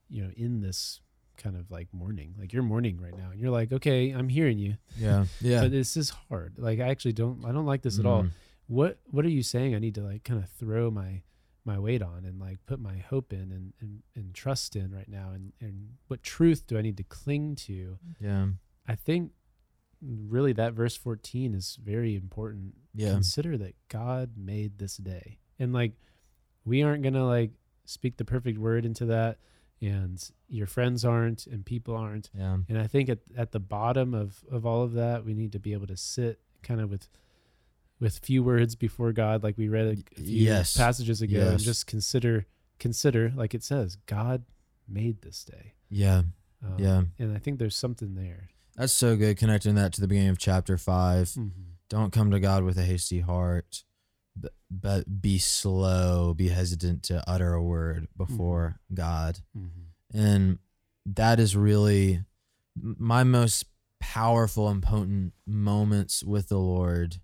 you 0.09 0.23
know 0.23 0.31
in 0.37 0.61
this 0.61 1.01
kind 1.37 1.57
of 1.57 1.71
like 1.71 1.89
mourning 1.93 2.35
like 2.39 2.53
you're 2.53 2.63
mourning 2.63 2.99
right 3.01 3.17
now 3.17 3.31
and 3.31 3.41
you're 3.41 3.51
like 3.51 3.73
okay 3.73 4.11
i'm 4.11 4.29
hearing 4.29 4.59
you 4.59 4.75
Yeah. 4.99 5.27
Yeah. 5.41 5.63
but 5.63 5.71
this 5.71 5.97
is 5.97 6.11
hard 6.11 6.55
like 6.59 6.81
i 6.81 6.89
actually 6.89 7.13
don't 7.13 7.45
i 7.45 7.53
don't 7.53 7.67
like 7.67 7.83
this 7.83 7.99
at 7.99 8.07
all 8.07 8.23
Mm. 8.25 8.31
what 8.69 8.99
what 9.11 9.25
are 9.25 9.31
you 9.31 9.43
saying 9.43 9.75
i 9.75 9.79
need 9.79 9.95
to 9.97 10.03
like 10.03 10.25
kind 10.25 10.43
of 10.43 10.49
throw 10.51 10.91
my 10.91 11.23
my 11.65 11.79
weight 11.79 12.01
on 12.01 12.25
and 12.25 12.41
like 12.41 12.59
put 12.67 12.79
my 12.81 12.99
hope 12.99 13.33
in 13.33 13.51
and 13.53 13.73
and, 13.81 14.03
and 14.15 14.35
trust 14.35 14.77
in 14.77 14.91
right 14.95 15.09
now 15.09 15.31
and 15.35 15.53
and 15.61 15.91
what 16.09 16.23
truth 16.23 16.67
do 16.67 16.79
i 16.79 16.83
need 16.83 16.97
to 16.97 17.05
cling 17.05 17.55
to 17.57 17.99
Yeah. 18.21 18.47
I 18.89 18.95
think 18.95 19.33
really 20.03 20.53
that 20.55 20.75
verse 20.75 20.97
14 20.97 21.55
is 21.55 21.79
very 21.83 22.15
important. 22.17 22.75
Yeah. 22.95 23.13
Consider 23.13 23.57
that 23.59 23.75
God 23.89 24.33
made 24.37 24.79
this 24.79 24.97
day. 24.97 25.39
And 25.59 25.73
like 25.73 25.93
we 26.65 26.83
aren't 26.83 27.03
going 27.03 27.15
to 27.15 27.25
like 27.25 27.53
speak 27.85 28.17
the 28.17 28.25
perfect 28.25 28.59
word 28.59 28.85
into 28.85 29.07
that 29.07 29.39
and 29.81 30.31
your 30.49 30.67
friends 30.67 31.05
aren't 31.05 31.47
and 31.47 31.65
people 31.65 31.95
aren't. 31.97 32.31
Yeah. 32.35 32.59
And 32.69 32.79
I 32.79 32.87
think 32.87 33.09
at 33.09 33.19
at 33.37 33.53
the 33.53 33.61
bottom 33.61 34.15
of 34.15 34.45
of 34.51 34.65
all 34.67 34.83
of 34.83 34.93
that, 34.95 35.25
we 35.25 35.35
need 35.35 35.53
to 35.53 35.59
be 35.59 35.73
able 35.73 35.87
to 35.89 35.97
sit 35.97 36.41
kind 36.63 36.81
of 36.81 36.91
with 36.91 37.09
with 37.99 38.19
few 38.19 38.43
words 38.43 38.75
before 38.75 39.13
God, 39.13 39.43
like 39.43 39.57
we 39.57 39.69
read 39.69 39.87
a, 39.87 40.21
a 40.21 40.23
few 40.23 40.45
yes. 40.45 40.77
passages 40.77 41.23
ago, 41.23 41.49
and 41.49 41.59
just 41.59 41.87
consider 41.87 42.47
consider, 42.79 43.33
like 43.35 43.55
it 43.55 43.63
says, 43.63 43.97
God 44.07 44.45
made 44.89 45.23
this 45.23 45.45
day. 45.45 45.75
Yeah. 45.89 46.23
Um, 46.65 46.75
Yeah. 46.79 47.03
and 47.19 47.35
I 47.35 47.39
think 47.39 47.59
there's 47.59 47.77
something 47.77 48.15
there. 48.15 48.51
That's 48.77 48.93
so 48.93 49.17
good 49.17 49.37
connecting 49.39 49.75
that 49.77 49.93
to 49.95 50.01
the 50.01 50.09
beginning 50.09 50.31
of 50.31 50.39
chapter 50.39 50.77
5. 50.77 51.29
Mm-hmm. 51.29 51.49
Don't 51.89 52.13
come 52.13 52.31
to 52.31 52.41
God 52.41 52.63
with 52.65 52.77
a 52.79 52.83
hasty 52.83 53.21
heart, 53.21 53.85
but, 54.37 54.53
but 54.71 55.21
be 55.23 55.39
slow, 55.39 56.35
be 56.35 56.49
hesitant 56.49 57.03
to 57.05 57.23
utter 57.29 57.55
a 57.55 57.63
word 57.63 58.09
before 58.17 58.81
God. 58.93 59.41
Mm-hmm. 59.57 60.19
And 60.19 60.59
that 61.07 61.39
is 61.41 61.57
really 61.57 62.23
my 62.81 63.25
most 63.25 63.65
powerful 64.01 64.69
and 64.69 64.83
potent 64.83 65.33
moments 65.47 66.23
with 66.23 66.49
the 66.49 66.59
Lord 66.59 67.17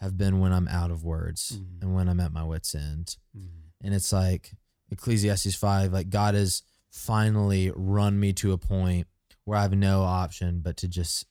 have 0.00 0.16
been 0.16 0.40
when 0.40 0.52
I'm 0.52 0.66
out 0.68 0.90
of 0.90 1.04
words 1.04 1.58
Mhm. 1.58 1.82
and 1.82 1.94
when 1.94 2.08
I'm 2.08 2.20
at 2.20 2.32
my 2.32 2.42
wits' 2.42 2.74
end. 2.74 3.16
Mm-hmm. 3.36 3.86
And 3.86 3.94
it's 3.94 4.12
like 4.12 4.52
Ecclesiastes 4.90 5.54
5, 5.54 5.92
like 5.92 6.10
God 6.10 6.34
has 6.34 6.62
finally 6.90 7.70
run 7.76 8.18
me 8.18 8.32
to 8.32 8.52
a 8.52 8.58
point 8.58 9.06
where 9.44 9.58
I 9.58 9.62
have 9.62 9.72
no 9.72 10.02
option 10.02 10.60
but 10.60 10.76
to 10.78 10.88
just, 10.88 11.26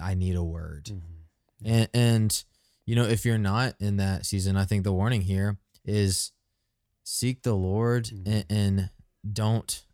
I 0.00 0.14
need 0.14 0.36
a 0.36 0.42
word. 0.44 0.84
Mm-hmm. 0.86 1.66
And, 1.66 1.88
and 1.94 2.44
you 2.86 2.94
know, 2.96 3.04
if 3.04 3.24
you're 3.24 3.38
not 3.38 3.74
in 3.80 3.96
that 3.96 4.26
season, 4.26 4.56
I 4.56 4.64
think 4.64 4.84
the 4.84 4.92
warning 4.92 5.22
here 5.22 5.56
is 5.84 6.32
seek 7.04 7.42
the 7.42 7.54
Lord 7.54 8.04
Mhm. 8.06 8.26
and, 8.26 8.44
and 8.50 8.90
don't 9.32 9.84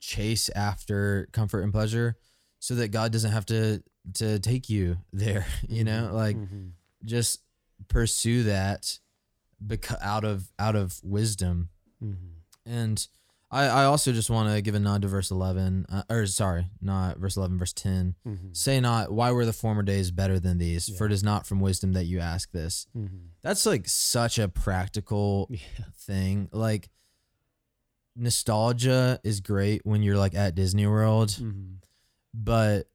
chase 0.00 0.48
after 0.50 1.28
comfort 1.32 1.60
and 1.62 1.72
pleasure 1.72 2.16
so 2.58 2.74
that 2.76 2.88
God 2.90 3.12
doesn't 3.12 3.32
have 3.32 3.46
to 3.46 3.82
to 4.14 4.38
take 4.38 4.70
you 4.70 4.98
there, 5.12 5.46
you 5.68 5.84
know? 5.84 6.08
Mhm. 6.08 6.12
Like 6.14 6.36
Mhm. 6.36 6.70
just 7.04 7.40
pursue 7.88 8.44
that 8.44 8.98
because 9.66 9.98
out 10.00 10.24
of 10.24 10.50
out 10.58 10.76
of 10.76 10.98
wisdom. 11.04 11.68
Mhm. 12.02 12.16
And 12.64 13.06
I, 13.52 13.64
I 13.64 13.84
also 13.84 14.12
just 14.12 14.30
want 14.30 14.48
to 14.54 14.62
give 14.62 14.76
a 14.76 14.78
nod 14.78 15.02
to 15.02 15.08
verse 15.08 15.30
11, 15.32 15.86
uh, 15.90 16.02
or 16.08 16.24
sorry, 16.26 16.68
not 16.80 17.18
verse 17.18 17.36
11, 17.36 17.58
verse 17.58 17.72
10. 17.72 18.14
Mhm. 18.24 18.56
Say 18.56 18.78
not, 18.78 19.10
why 19.12 19.32
were 19.32 19.44
the 19.44 19.52
former 19.52 19.82
days 19.82 20.12
better 20.12 20.38
than 20.38 20.58
these? 20.58 20.88
For 20.96 21.06
it 21.06 21.12
is 21.12 21.24
not 21.24 21.46
from 21.48 21.58
wisdom 21.58 21.92
that 21.94 22.04
you 22.04 22.20
ask 22.20 22.52
this. 22.52 22.86
Mhm. 22.96 23.30
That's 23.42 23.66
like 23.66 23.88
such 23.88 24.38
a 24.38 24.48
practical 24.48 25.48
Yeah. 25.50 25.58
thing. 25.96 26.48
Like 26.52 26.90
nostalgia 28.16 29.20
is 29.24 29.40
great 29.40 29.84
when 29.84 30.02
you're 30.02 30.16
like 30.18 30.34
at 30.34 30.54
Disney 30.54 30.86
World, 30.86 31.30
Mhm. 31.30 31.76
but 32.34 32.88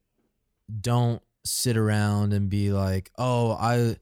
don't 0.80 1.22
sit 1.44 1.76
around 1.76 2.32
and 2.32 2.48
be 2.48 2.72
like, 2.72 3.10
"Oh, 3.18 3.52
I 3.52 3.96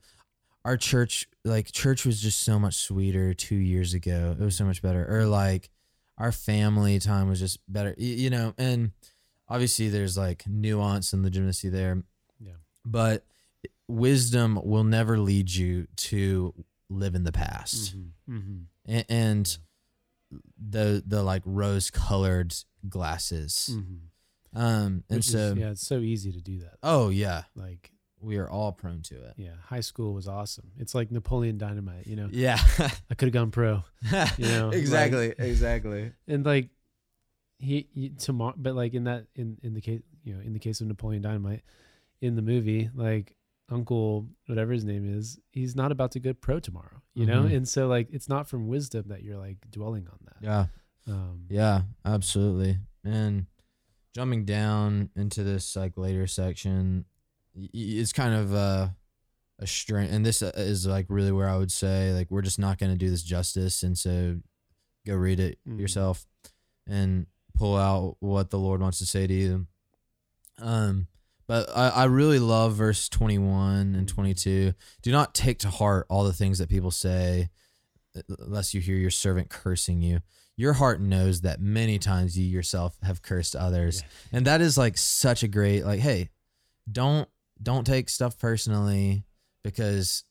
our 0.65 0.77
church 0.79 1.27
like 1.45 1.71
church 1.73 2.07
was 2.07 2.21
just 2.21 2.41
so 2.41 2.59
much 2.59 2.75
sweeter 2.77 3.35
2 3.35 3.57
years 3.57 3.93
ago. 3.93 4.35
It 4.39 4.43
was 4.43 4.57
so 4.57 4.65
much 4.65 4.83
better." 4.83 5.05
Or 5.09 5.27
like 5.27 5.71
our 6.19 6.33
family 6.33 6.99
time 6.99 7.29
was 7.29 7.41
just 7.41 7.59
better. 7.69 7.95
You 7.99 8.31
know, 8.31 8.55
and 8.59 8.93
obviously 9.49 9.89
there's 9.89 10.17
like 10.17 10.47
nuance 10.47 11.13
and 11.13 11.23
legitimacy 11.23 11.69
there. 11.69 12.03
Yeah. 12.41 12.53
But 12.85 13.25
wisdom 13.89 14.59
will 14.65 14.85
never 14.85 15.19
lead 15.19 15.51
you 15.53 15.87
to 15.97 16.55
live 16.89 17.15
in 17.15 17.25
the 17.25 17.33
past. 17.33 17.97
Mhm. 17.97 18.11
Mhm. 18.29 18.65
A- 18.89 19.13
And 19.13 19.59
the 20.59 21.03
the 21.07 21.23
like 21.23 21.43
rose 21.45 21.91
colored 21.91 22.55
glasses. 22.89 23.71
Mhm. 23.73 23.99
Um 24.57 25.05
and 25.09 25.17
Which 25.19 25.27
is- 25.27 25.33
so 25.33 25.55
yeah, 25.55 25.71
it's 25.71 25.87
so 25.87 25.99
easy 26.01 26.33
to 26.33 26.41
do 26.41 26.61
that. 26.61 26.79
oh 26.83 27.09
yeah, 27.11 27.45
Like, 27.55 27.91
we 28.25 28.37
are 28.39 28.49
all 28.49 28.73
prone 28.73 29.03
to 29.03 29.15
it. 29.17 29.35
yeah, 29.37 29.51
high 29.65 29.81
school 29.81 30.15
was 30.15 30.27
awesome. 30.29 30.71
It's 30.79 30.95
like 30.95 31.11
Napoleon 31.11 31.59
Dynamite, 31.59 32.07
you 32.07 32.17
know. 32.17 32.29
Yeah. 32.33 32.59
I 33.11 33.15
could 33.15 33.27
have 33.29 33.33
gone 33.33 33.51
pro. 33.51 33.85
You 34.39 34.47
know, 34.49 34.69
like- 34.69 34.79
exactly, 34.79 35.35
exactly. 35.39 36.13
and 36.27 36.45
like 36.45 36.69
he, 37.59 37.87
he 37.95 38.11
tomorrow 38.11 38.55
but 38.57 38.75
like 38.75 38.95
in 38.95 39.05
that 39.05 39.27
in 39.37 39.59
in 39.63 39.75
the 39.75 39.81
case 39.81 40.03
you 40.25 40.35
know 40.35 40.41
in 40.41 40.53
the 40.53 40.59
case 40.59 40.81
of 40.81 40.87
napoleon 40.89 41.23
dynamite 41.23 41.63
in 42.21 42.35
the 42.35 42.43
movie 42.43 42.91
like 42.95 43.35
uncle 43.71 44.27
whatever 44.47 44.73
his 44.73 44.85
name 44.85 45.07
is 45.19 45.39
he's 45.53 45.75
not 45.77 45.93
about 45.93 46.11
to 46.11 46.21
go 46.21 46.35
pro 46.35 46.59
tomorrow 46.59 47.01
you 47.15 47.25
know 47.25 47.45
Mhm. 47.45 47.55
and 47.57 47.69
so 47.69 47.87
like 47.87 48.09
it's 48.11 48.29
not 48.29 48.49
from 48.49 48.67
wisdom 48.67 49.05
that 49.09 49.23
you're 49.23 49.39
like 49.39 49.59
dwelling 49.71 50.07
on 50.09 50.19
that 50.25 50.37
Yeah. 50.43 50.67
um 51.07 51.45
Yeah, 51.49 51.83
absolutely. 52.05 52.79
And 53.05 53.47
jumping 54.15 54.45
down 54.45 55.11
into 55.17 55.43
this 55.45 55.77
like 55.77 55.97
later 55.97 56.27
section, 56.27 57.05
it's 57.57 58.13
kind 58.13 58.35
of 58.35 58.55
uh, 58.55 58.89
a 59.59 59.67
strength, 59.67 60.13
and 60.13 60.25
this 60.27 60.43
uh, 60.43 60.53
is 60.57 60.87
like 60.87 61.07
really 61.09 61.33
where 61.33 61.49
I 61.49 61.57
would 61.57 61.73
say 61.73 62.13
like 62.13 62.31
we're 62.31 62.43
just 62.43 62.59
not 62.59 62.79
going 62.79 62.93
to 62.93 62.99
do 62.99 63.11
this 63.11 63.23
justice, 63.23 63.83
and 63.83 63.97
so 63.97 64.37
go 65.07 65.15
read 65.15 65.41
it 65.41 65.59
Mhm. 65.69 65.79
yourself 65.81 66.27
and 66.87 67.27
pull 67.55 67.77
out 67.77 68.17
what 68.21 68.51
the 68.51 68.59
Lord 68.59 68.81
wants 68.81 68.99
to 68.99 69.07
say 69.07 69.27
to 69.27 69.35
you. 69.35 69.67
Um, 70.59 71.09
but 71.47 71.69
I, 71.77 71.89
I 71.91 72.05
really 72.05 72.39
love 72.39 72.75
verse 72.75 73.09
twenty 73.09 73.39
one 73.39 73.95
and 73.95 74.09
twenty 74.09 74.35
two. 74.35 74.73
Do 75.03 75.13
not 75.13 75.35
take 75.35 75.59
to 75.61 75.69
heart 75.69 76.07
all 76.09 76.25
the 76.25 76.33
things 76.33 76.59
that 76.59 76.69
people 76.69 76.91
say, 76.91 77.51
uh, 78.17 78.23
lest 78.39 78.75
you 78.75 78.81
hear 78.81 78.97
your 78.97 79.11
servant 79.11 79.51
cursing 79.51 80.01
you 80.03 80.21
your 80.57 80.75
heart 80.75 81.01
knows 81.01 81.41
that 81.41 81.61
many 81.61 81.99
times 81.99 82.39
you 82.39 82.45
yourself 82.45 82.97
have 83.03 83.21
cursed 83.23 83.57
others 83.57 84.03
Yeah. 84.03 84.39
and 84.39 84.47
that 84.47 84.61
is 84.61 84.79
like 84.79 84.97
such 84.97 85.43
a 85.43 85.49
great 85.49 85.85
like 85.85 85.99
hey 85.99 86.31
don't 86.91 87.29
don't 87.63 87.85
take 87.87 88.09
stuff 88.09 88.39
personally 88.39 89.25
because 89.63 90.25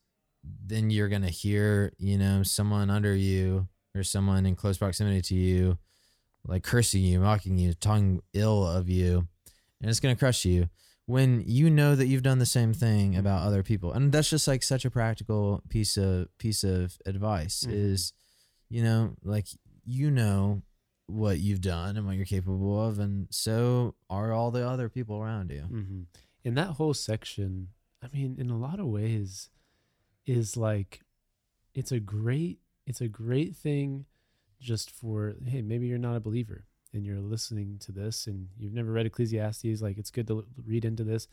then 0.44 0.89
you're 0.89 1.10
gonna 1.10 1.30
hear 1.30 1.94
you 1.98 2.18
know 2.18 2.44
someone 2.44 2.89
under 2.89 3.15
you 3.15 3.68
or 3.96 4.03
someone 4.03 4.46
in 4.46 4.56
close 4.56 4.77
proximity 4.77 5.22
to 5.22 5.36
you 5.36 5.77
like 6.46 6.63
cursing 6.63 7.01
you 7.03 7.20
mocking 7.20 7.58
you 7.58 7.74
talking 7.74 8.22
ill 8.34 8.68
of 8.68 8.89
you 8.89 9.27
and 9.82 9.89
it's 9.89 10.00
gonna 10.01 10.15
crush 10.15 10.44
you 10.46 10.68
when 11.06 11.44
you 11.46 11.70
know 11.70 11.96
that 11.96 12.08
you've 12.08 12.24
done 12.24 12.39
the 12.39 12.46
same 12.46 12.74
thing 12.74 13.15
about 13.15 13.46
other 13.46 13.63
people 13.63 13.92
and 13.94 14.12
that's 14.12 14.30
just 14.30 14.48
like 14.48 14.63
such 14.63 14.84
a 14.86 14.92
practical 14.92 15.62
piece 15.70 15.98
of 15.98 16.27
piece 16.38 16.63
of 16.63 16.98
advice 17.06 17.65
Mhm. 17.68 17.74
is 17.74 18.13
you 18.70 18.84
know 18.84 19.15
like 19.24 19.48
you 19.86 20.12
know 20.12 20.62
what 21.08 21.39
you've 21.39 21.62
done 21.62 21.96
and 21.98 22.06
what 22.06 22.15
you're 22.15 22.25
capable 22.25 22.82
of 22.86 23.00
and 23.00 23.27
so 23.30 23.96
are 24.10 24.32
all 24.34 24.51
the 24.51 24.68
other 24.68 24.89
people 24.89 25.22
around 25.22 25.51
you 25.51 25.63
mhm. 25.72 26.06
In 26.43 26.55
that 26.55 26.69
whole 26.71 26.93
section 26.93 27.69
i 28.03 28.07
mean 28.13 28.35
in 28.38 28.50
a 28.50 28.57
lot 28.57 28.79
of 28.79 28.85
ways 28.85 29.50
is 30.25 30.55
like 30.55 31.01
it's 31.73 31.91
a 31.91 32.00
great 32.00 32.59
it's 32.85 33.01
a 33.01 33.07
great 33.07 33.55
thing 33.55 34.05
just 34.59 34.89
for 34.89 35.35
hey 35.45 35.62
maybe 35.62 35.88
you're 35.88 35.97
not 35.97 36.15
a 36.15 36.21
believer 36.21 36.65
and 36.93 37.05
you're 37.05 37.19
listening 37.19 37.77
to 37.79 37.91
this 37.91 38.27
and 38.27 38.47
you've 38.57 38.73
never 38.73 38.91
read 38.91 39.05
ecclesiastes 39.05 39.81
like 39.81 39.97
it's 39.97 40.12
good 40.12 40.27
to 40.27 40.45
read 40.65 40.85
into 40.85 41.03
this. 41.03 41.27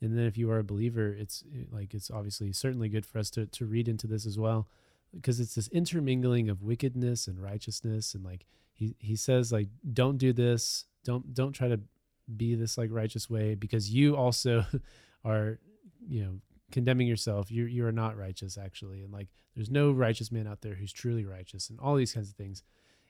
And 0.00 0.16
then 0.16 0.24
if 0.24 0.38
you 0.38 0.50
are 0.50 0.58
a 0.58 0.64
believer 0.64 1.08
it's 1.12 1.44
eh, 1.54 1.64
like 1.70 1.92
it's 1.92 2.10
obviously 2.10 2.52
certainly 2.52 2.88
good 2.88 3.04
for 3.04 3.18
us 3.18 3.30
to, 3.30 3.46
to 3.46 3.66
read 3.66 3.88
into 3.88 4.06
this 4.06 4.24
as 4.24 4.38
well 4.38 4.68
because 5.14 5.40
it's 5.40 5.56
this 5.56 5.68
intermingling 5.68 6.48
of 6.48 6.62
wickedness 6.62 7.26
and 7.26 7.42
righteousness 7.42 8.14
and 8.14 8.24
like 8.24 8.46
he, 8.72 8.94
he 8.98 9.16
says 9.16 9.52
like 9.52 9.68
don't 9.92 10.16
do 10.16 10.32
this. 10.32 10.86
Don't 11.04 11.34
don't 11.34 11.52
try 11.52 11.68
to 11.68 11.80
be 12.36 12.54
this 12.54 12.78
like 12.78 12.90
righteous 12.92 13.28
way 13.28 13.54
because 13.54 13.90
you 13.90 14.16
also 14.16 14.64
are 15.24 15.58
you 16.08 16.22
know 16.22 16.40
condemning 16.70 17.06
yourself. 17.06 17.50
You 17.50 17.64
you 17.64 17.86
are 17.86 17.92
not 17.92 18.16
righteous 18.16 18.56
actually. 18.58 19.02
And 19.02 19.12
like 19.12 19.28
there's 19.54 19.70
no 19.70 19.90
righteous 19.92 20.30
man 20.30 20.46
out 20.46 20.62
there 20.62 20.74
who's 20.74 20.92
truly 20.92 21.24
righteous 21.24 21.70
and 21.70 21.78
all 21.80 21.96
these 21.96 22.12
kinds 22.12 22.30
of 22.30 22.36
things. 22.36 22.62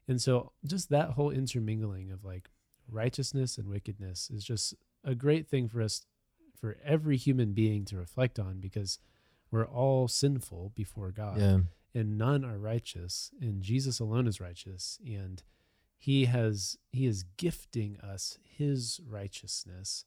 And 0.09 0.21
so 0.21 0.53
just 0.65 0.89
that 0.91 1.11
whole 1.11 1.31
intermingling 1.31 2.11
of 2.11 2.25
like 2.25 2.51
righteousness 2.89 3.59
and 3.59 3.69
wickedness 3.69 4.31
is 4.31 4.45
just 4.45 4.75
a 5.05 5.15
great 5.15 5.47
thing 5.47 5.69
for 5.69 5.81
us 5.83 6.07
for 6.61 6.77
every 6.85 7.17
human 7.17 7.53
being 7.53 7.85
to 7.87 7.97
reflect 7.97 8.39
on 8.39 8.59
because 8.61 8.99
we're 9.51 9.67
all 9.67 10.09
sinful 10.09 10.73
before 10.75 11.11
God 11.11 11.39
yeah. 11.41 11.59
and 11.95 12.19
none 12.19 12.45
are 12.45 12.59
righteous 12.59 13.31
and 13.41 13.63
Jesus 13.63 14.01
alone 14.01 14.27
is 14.27 14.41
righteous. 14.41 14.99
And 15.05 15.43
he 16.01 16.25
has 16.25 16.77
he 16.91 17.07
is 17.07 17.25
gifting 17.37 17.97
us 18.01 18.39
his 18.43 19.01
righteousness 19.07 20.05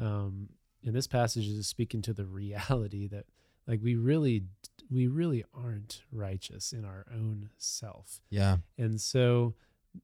um 0.00 0.48
and 0.84 0.94
this 0.94 1.06
passage 1.06 1.46
is 1.46 1.66
speaking 1.66 2.02
to 2.02 2.12
the 2.12 2.24
reality 2.42 3.06
that 3.06 3.26
like 3.68 3.80
we 3.82 3.94
really 3.94 4.42
we 4.90 5.06
really 5.06 5.44
aren't 5.54 6.02
righteous 6.10 6.72
in 6.72 6.84
our 6.84 7.06
own 7.14 7.50
self 7.58 8.20
yeah 8.30 8.56
and 8.76 9.00
so 9.00 9.54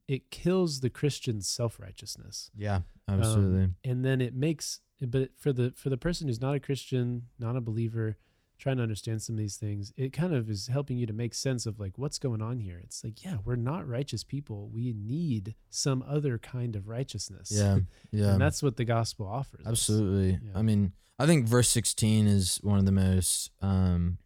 it 0.07 0.31
kills 0.31 0.81
the 0.81 0.91
Christian's 0.91 1.49
self 1.49 1.81
righteousness. 1.81 2.51
Yeah, 2.57 2.83
absolutely. 3.09 3.71
and 3.83 4.05
then 4.05 4.21
it 4.21 4.35
makes 4.35 4.81
but 5.01 5.31
for 5.37 5.53
the 5.53 5.73
for 5.77 5.91
the 5.91 5.97
person 5.97 6.29
who's 6.29 6.41
not 6.41 6.55
a 6.55 6.61
christian 6.61 7.23
not 7.39 7.57
a 7.57 7.61
believer 7.61 8.19
trying 8.61 8.77
to 8.77 8.83
understand 8.83 9.21
some 9.23 9.35
of 9.35 9.39
these 9.39 9.57
things 9.57 9.93
it 9.97 10.13
kind 10.13 10.35
of 10.35 10.49
is 10.51 10.67
helping 10.69 10.97
you 10.99 11.07
to 11.07 11.13
make 11.13 11.35
sense 11.35 11.65
of 11.67 11.81
like 11.81 11.97
what's 11.97 12.19
going 12.19 12.43
on 12.43 12.59
here 12.61 12.79
it's 12.85 13.03
like 13.03 13.25
yeah 13.25 13.39
we're 13.45 13.57
not 13.57 13.89
righteous 13.89 14.23
people 14.23 14.69
we 14.73 14.93
need 14.97 15.55
some 15.71 16.05
other 16.07 16.39
kind 16.39 16.77
of 16.77 16.87
righteousness 16.87 17.51
yeah, 17.53 17.79
yeah. 18.13 18.33
and 18.33 18.41
that's 18.41 18.63
what 18.63 18.77
the 18.77 18.85
gospel 18.85 19.27
offers. 19.27 19.67
Absolutely. 19.67 20.39
Yeah. 20.45 20.59
I 20.59 20.63
mean, 20.63 20.93
I 21.19 21.27
think 21.27 21.47
verse 21.49 21.69
16 21.71 22.27
is 22.27 22.59
one 22.63 22.79
of 22.79 22.85
the 22.87 22.93
most 22.93 23.51
um 23.63 24.19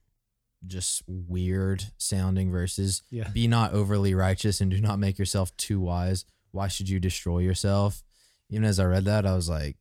just 0.67 1.03
weird 1.07 1.85
sounding 1.99 2.51
verses. 2.51 3.03
yeah 3.11 3.29
Be 3.29 3.47
not 3.47 3.73
overly 3.73 4.15
righteous 4.15 4.61
and 4.61 4.71
do 4.71 4.81
not 4.81 4.99
make 4.99 5.19
yourself 5.19 5.55
too 5.57 5.79
wise. 5.81 6.25
Why 6.53 6.69
should 6.69 6.89
you 6.89 6.99
destroy 6.99 7.39
yourself? 7.41 8.03
Even 8.51 8.65
as 8.65 8.81
I 8.81 8.85
read 8.85 9.05
that, 9.05 9.27
I 9.27 9.35
was 9.35 9.49
like 9.49 9.77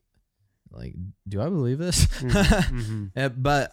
like 0.72 0.94
do 1.28 1.42
I 1.42 1.50
believe 1.50 1.78
this? 1.80 2.06
Mhm, 2.08 3.12
Uh, 3.16 3.30
but 3.38 3.72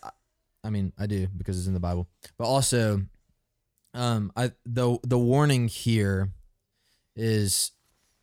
I 0.63 0.71
mean, 0.71 0.93
I 0.99 1.07
do 1.07 1.27
because 1.37 1.59
it's 1.59 1.67
in 1.69 1.75
the 1.75 1.81
Bible. 1.81 2.09
But 2.39 2.45
also 2.47 3.03
um 3.95 4.33
I 4.37 4.53
the 4.65 4.99
the 5.03 5.19
warning 5.19 5.69
here 5.69 6.31
is 7.17 7.73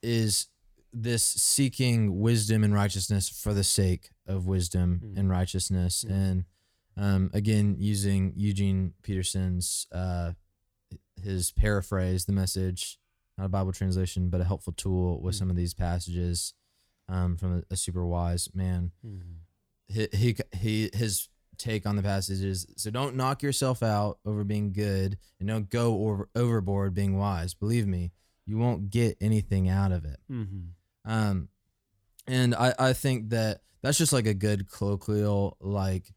is 0.02 0.48
this 0.94 1.24
seeking 1.24 2.20
wisdom 2.22 2.64
and 2.64 2.74
righteousness 2.74 3.28
for 3.30 3.54
the 3.54 3.64
sake 3.64 4.10
of 4.26 4.48
wisdom 4.48 5.02
Mm. 5.04 5.18
and 5.20 5.30
righteousness 5.30 6.06
Mm. 6.08 6.12
and 6.12 6.46
um 6.96 7.30
again 7.34 7.76
using 7.80 8.34
Eugene 8.36 8.94
Peterson's 9.04 9.88
uh 9.92 10.34
his 11.22 11.52
paraphrase 11.52 12.26
the 12.26 12.32
message 12.32 12.98
not 13.38 13.46
a 13.46 13.50
bible 13.50 13.74
translation 13.74 14.30
but 14.30 14.40
a 14.42 14.46
helpful 14.46 14.74
tool 14.74 15.20
with 15.22 15.36
Mm. 15.36 15.40
some 15.40 15.50
of 15.50 15.56
these 15.58 15.74
passages 15.74 16.54
um 17.10 17.36
from 17.38 17.58
a, 17.58 17.64
a 17.74 17.76
super 17.76 18.06
wise 18.06 18.50
man 18.54 18.92
mhm. 19.06 19.40
he, 19.88 20.08
he 20.14 20.36
he 20.56 20.90
his 20.94 21.28
take 21.58 21.86
on 21.86 21.96
the 21.96 22.04
passages. 22.04 22.66
so 22.78 22.90
don't 22.92 23.16
knock 23.16 23.42
yourself 23.44 23.82
out 23.84 24.20
over 24.26 24.44
being 24.44 24.72
good 24.74 25.18
and 25.40 25.48
don't 25.48 25.70
go 25.70 26.08
over, 26.08 26.30
overboard 26.36 26.94
being 26.94 27.18
wise 27.18 27.54
believe 27.54 27.88
me 27.88 28.12
you 28.46 28.58
won't 28.58 28.90
get 28.90 29.18
anything 29.22 29.68
out 29.70 29.92
of 29.92 30.06
it 30.06 30.20
Mhm. 30.32 30.70
um 31.06 31.50
and 32.28 32.54
i 32.56 32.74
i 32.80 32.94
think 32.94 33.30
that 33.30 33.62
that's 33.82 33.98
just 33.98 34.14
like 34.14 34.28
a 34.28 34.34
good 34.34 34.70
colloquial 34.72 35.58
like 35.60 36.14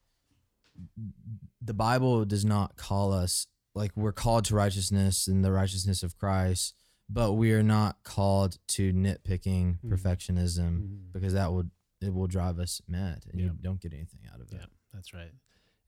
the 1.62 1.74
bible 1.74 2.24
does 2.24 2.44
not 2.44 2.76
call 2.76 3.12
us 3.12 3.46
like 3.74 3.92
we're 3.96 4.12
called 4.12 4.44
to 4.46 4.54
righteousness 4.54 5.26
and 5.28 5.44
the 5.44 5.52
righteousness 5.52 6.02
of 6.02 6.16
christ 6.16 6.74
but 7.08 7.32
we 7.32 7.52
are 7.52 7.62
not 7.62 8.02
called 8.04 8.58
to 8.68 8.92
nitpicking 8.92 9.78
Mhm. 9.80 9.90
perfectionism 9.90 10.80
Mhm. 10.80 11.12
because 11.12 11.32
that 11.32 11.52
would 11.52 11.70
it 12.00 12.14
will 12.14 12.26
drive 12.28 12.58
us 12.58 12.80
mad 12.88 13.24
and 13.30 13.40
you 13.40 13.50
don't 13.60 13.80
get 13.80 13.92
anything 13.92 14.20
out 14.32 14.40
of 14.40 14.50
it 14.52 14.60
Yeah, 14.60 14.66
that's 14.92 15.12
right. 15.14 15.32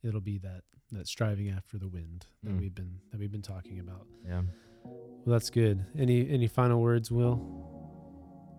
It'll 0.02 0.20
be 0.20 0.38
that 0.38 0.62
that 0.90 1.06
striving 1.06 1.48
after 1.50 1.78
the 1.78 1.88
wind 1.88 2.26
that 2.42 2.50
Mm. 2.52 2.60
we've 2.60 2.74
been 2.74 2.98
that 3.10 3.18
we've 3.20 3.32
been 3.32 3.42
talking 3.42 3.78
about. 3.80 4.06
yeah 4.26 4.42
Well, 4.84 5.24
that's 5.26 5.50
good. 5.50 5.84
Any 5.98 6.28
any 6.28 6.46
final 6.48 6.80
words, 6.82 7.10
Will? 7.10 7.36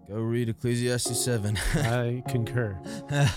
go 0.08 0.16
read 0.16 0.50
ecclesiastes 0.50 1.18
7 1.24 1.58
I 1.76 2.24
concur. 2.28 2.78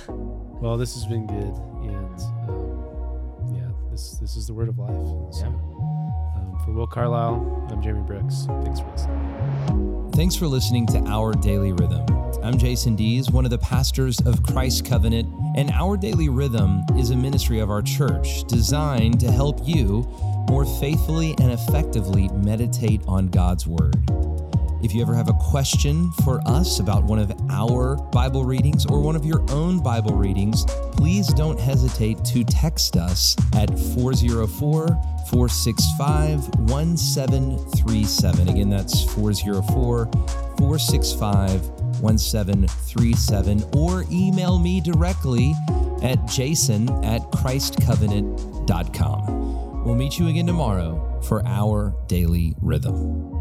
Well, 0.58 0.78
this 0.78 0.94
has 0.94 1.04
been 1.06 1.26
good, 1.26 1.54
and 1.84 2.18
um, 2.48 3.54
yeah, 3.54 3.70
this 3.90 4.12
this 4.18 4.36
is 4.36 4.46
the 4.46 4.54
word 4.54 4.70
of 4.70 4.78
life. 4.78 4.88
And 4.88 5.34
so, 5.34 5.44
um, 5.46 5.54
for 6.66 6.72
Will 6.72 6.86
Carlisle, 6.86 7.68
I'm 7.70 7.80
Jeremy 7.80 8.02
Brooks. 8.02 8.46
Thanks 8.64 8.80
for 8.80 8.90
listening. 8.90 10.10
Thanks 10.14 10.34
for 10.34 10.46
listening 10.48 10.86
to 10.88 10.98
Our 11.06 11.32
Daily 11.32 11.72
Rhythm. 11.72 12.04
I'm 12.42 12.58
Jason 12.58 12.96
Dees, 12.96 13.30
one 13.30 13.44
of 13.44 13.52
the 13.52 13.58
pastors 13.58 14.18
of 14.22 14.42
Christ 14.42 14.84
Covenant, 14.84 15.32
and 15.56 15.70
Our 15.70 15.96
Daily 15.96 16.28
Rhythm 16.28 16.82
is 16.96 17.10
a 17.10 17.16
ministry 17.16 17.60
of 17.60 17.70
our 17.70 17.82
church 17.82 18.42
designed 18.48 19.20
to 19.20 19.30
help 19.30 19.60
you 19.62 20.02
more 20.48 20.64
faithfully 20.80 21.36
and 21.38 21.52
effectively 21.52 22.28
meditate 22.30 23.00
on 23.06 23.28
God's 23.28 23.68
Word. 23.68 23.96
If 24.82 24.92
you 24.92 25.02
ever 25.02 25.14
have 25.14 25.28
a 25.28 25.34
question 25.34 26.10
for 26.24 26.40
us 26.46 26.80
about 26.80 27.04
one 27.04 27.20
of 27.20 27.32
our 27.48 27.96
Bible 27.96 28.44
readings 28.44 28.86
or 28.86 29.00
one 29.00 29.14
of 29.14 29.24
your 29.24 29.44
own 29.50 29.80
Bible 29.82 30.14
readings, 30.14 30.64
please 30.92 31.28
don't 31.28 31.60
hesitate 31.60 32.24
to 32.24 32.42
text 32.42 32.96
us 32.96 33.36
at 33.54 33.70
404 33.94 35.15
465 35.30 36.48
1737. 36.70 38.48
Again, 38.48 38.70
that's 38.70 39.04
404 39.14 40.06
465 40.58 41.68
1737. 42.00 43.64
Or 43.76 44.04
email 44.10 44.58
me 44.58 44.80
directly 44.80 45.54
at 46.02 46.26
jason 46.26 46.88
at 47.04 47.20
christcovenant.com. 47.32 49.84
We'll 49.84 49.94
meet 49.94 50.18
you 50.18 50.28
again 50.28 50.46
tomorrow 50.46 51.20
for 51.22 51.46
our 51.46 51.94
daily 52.08 52.56
rhythm. 52.60 53.35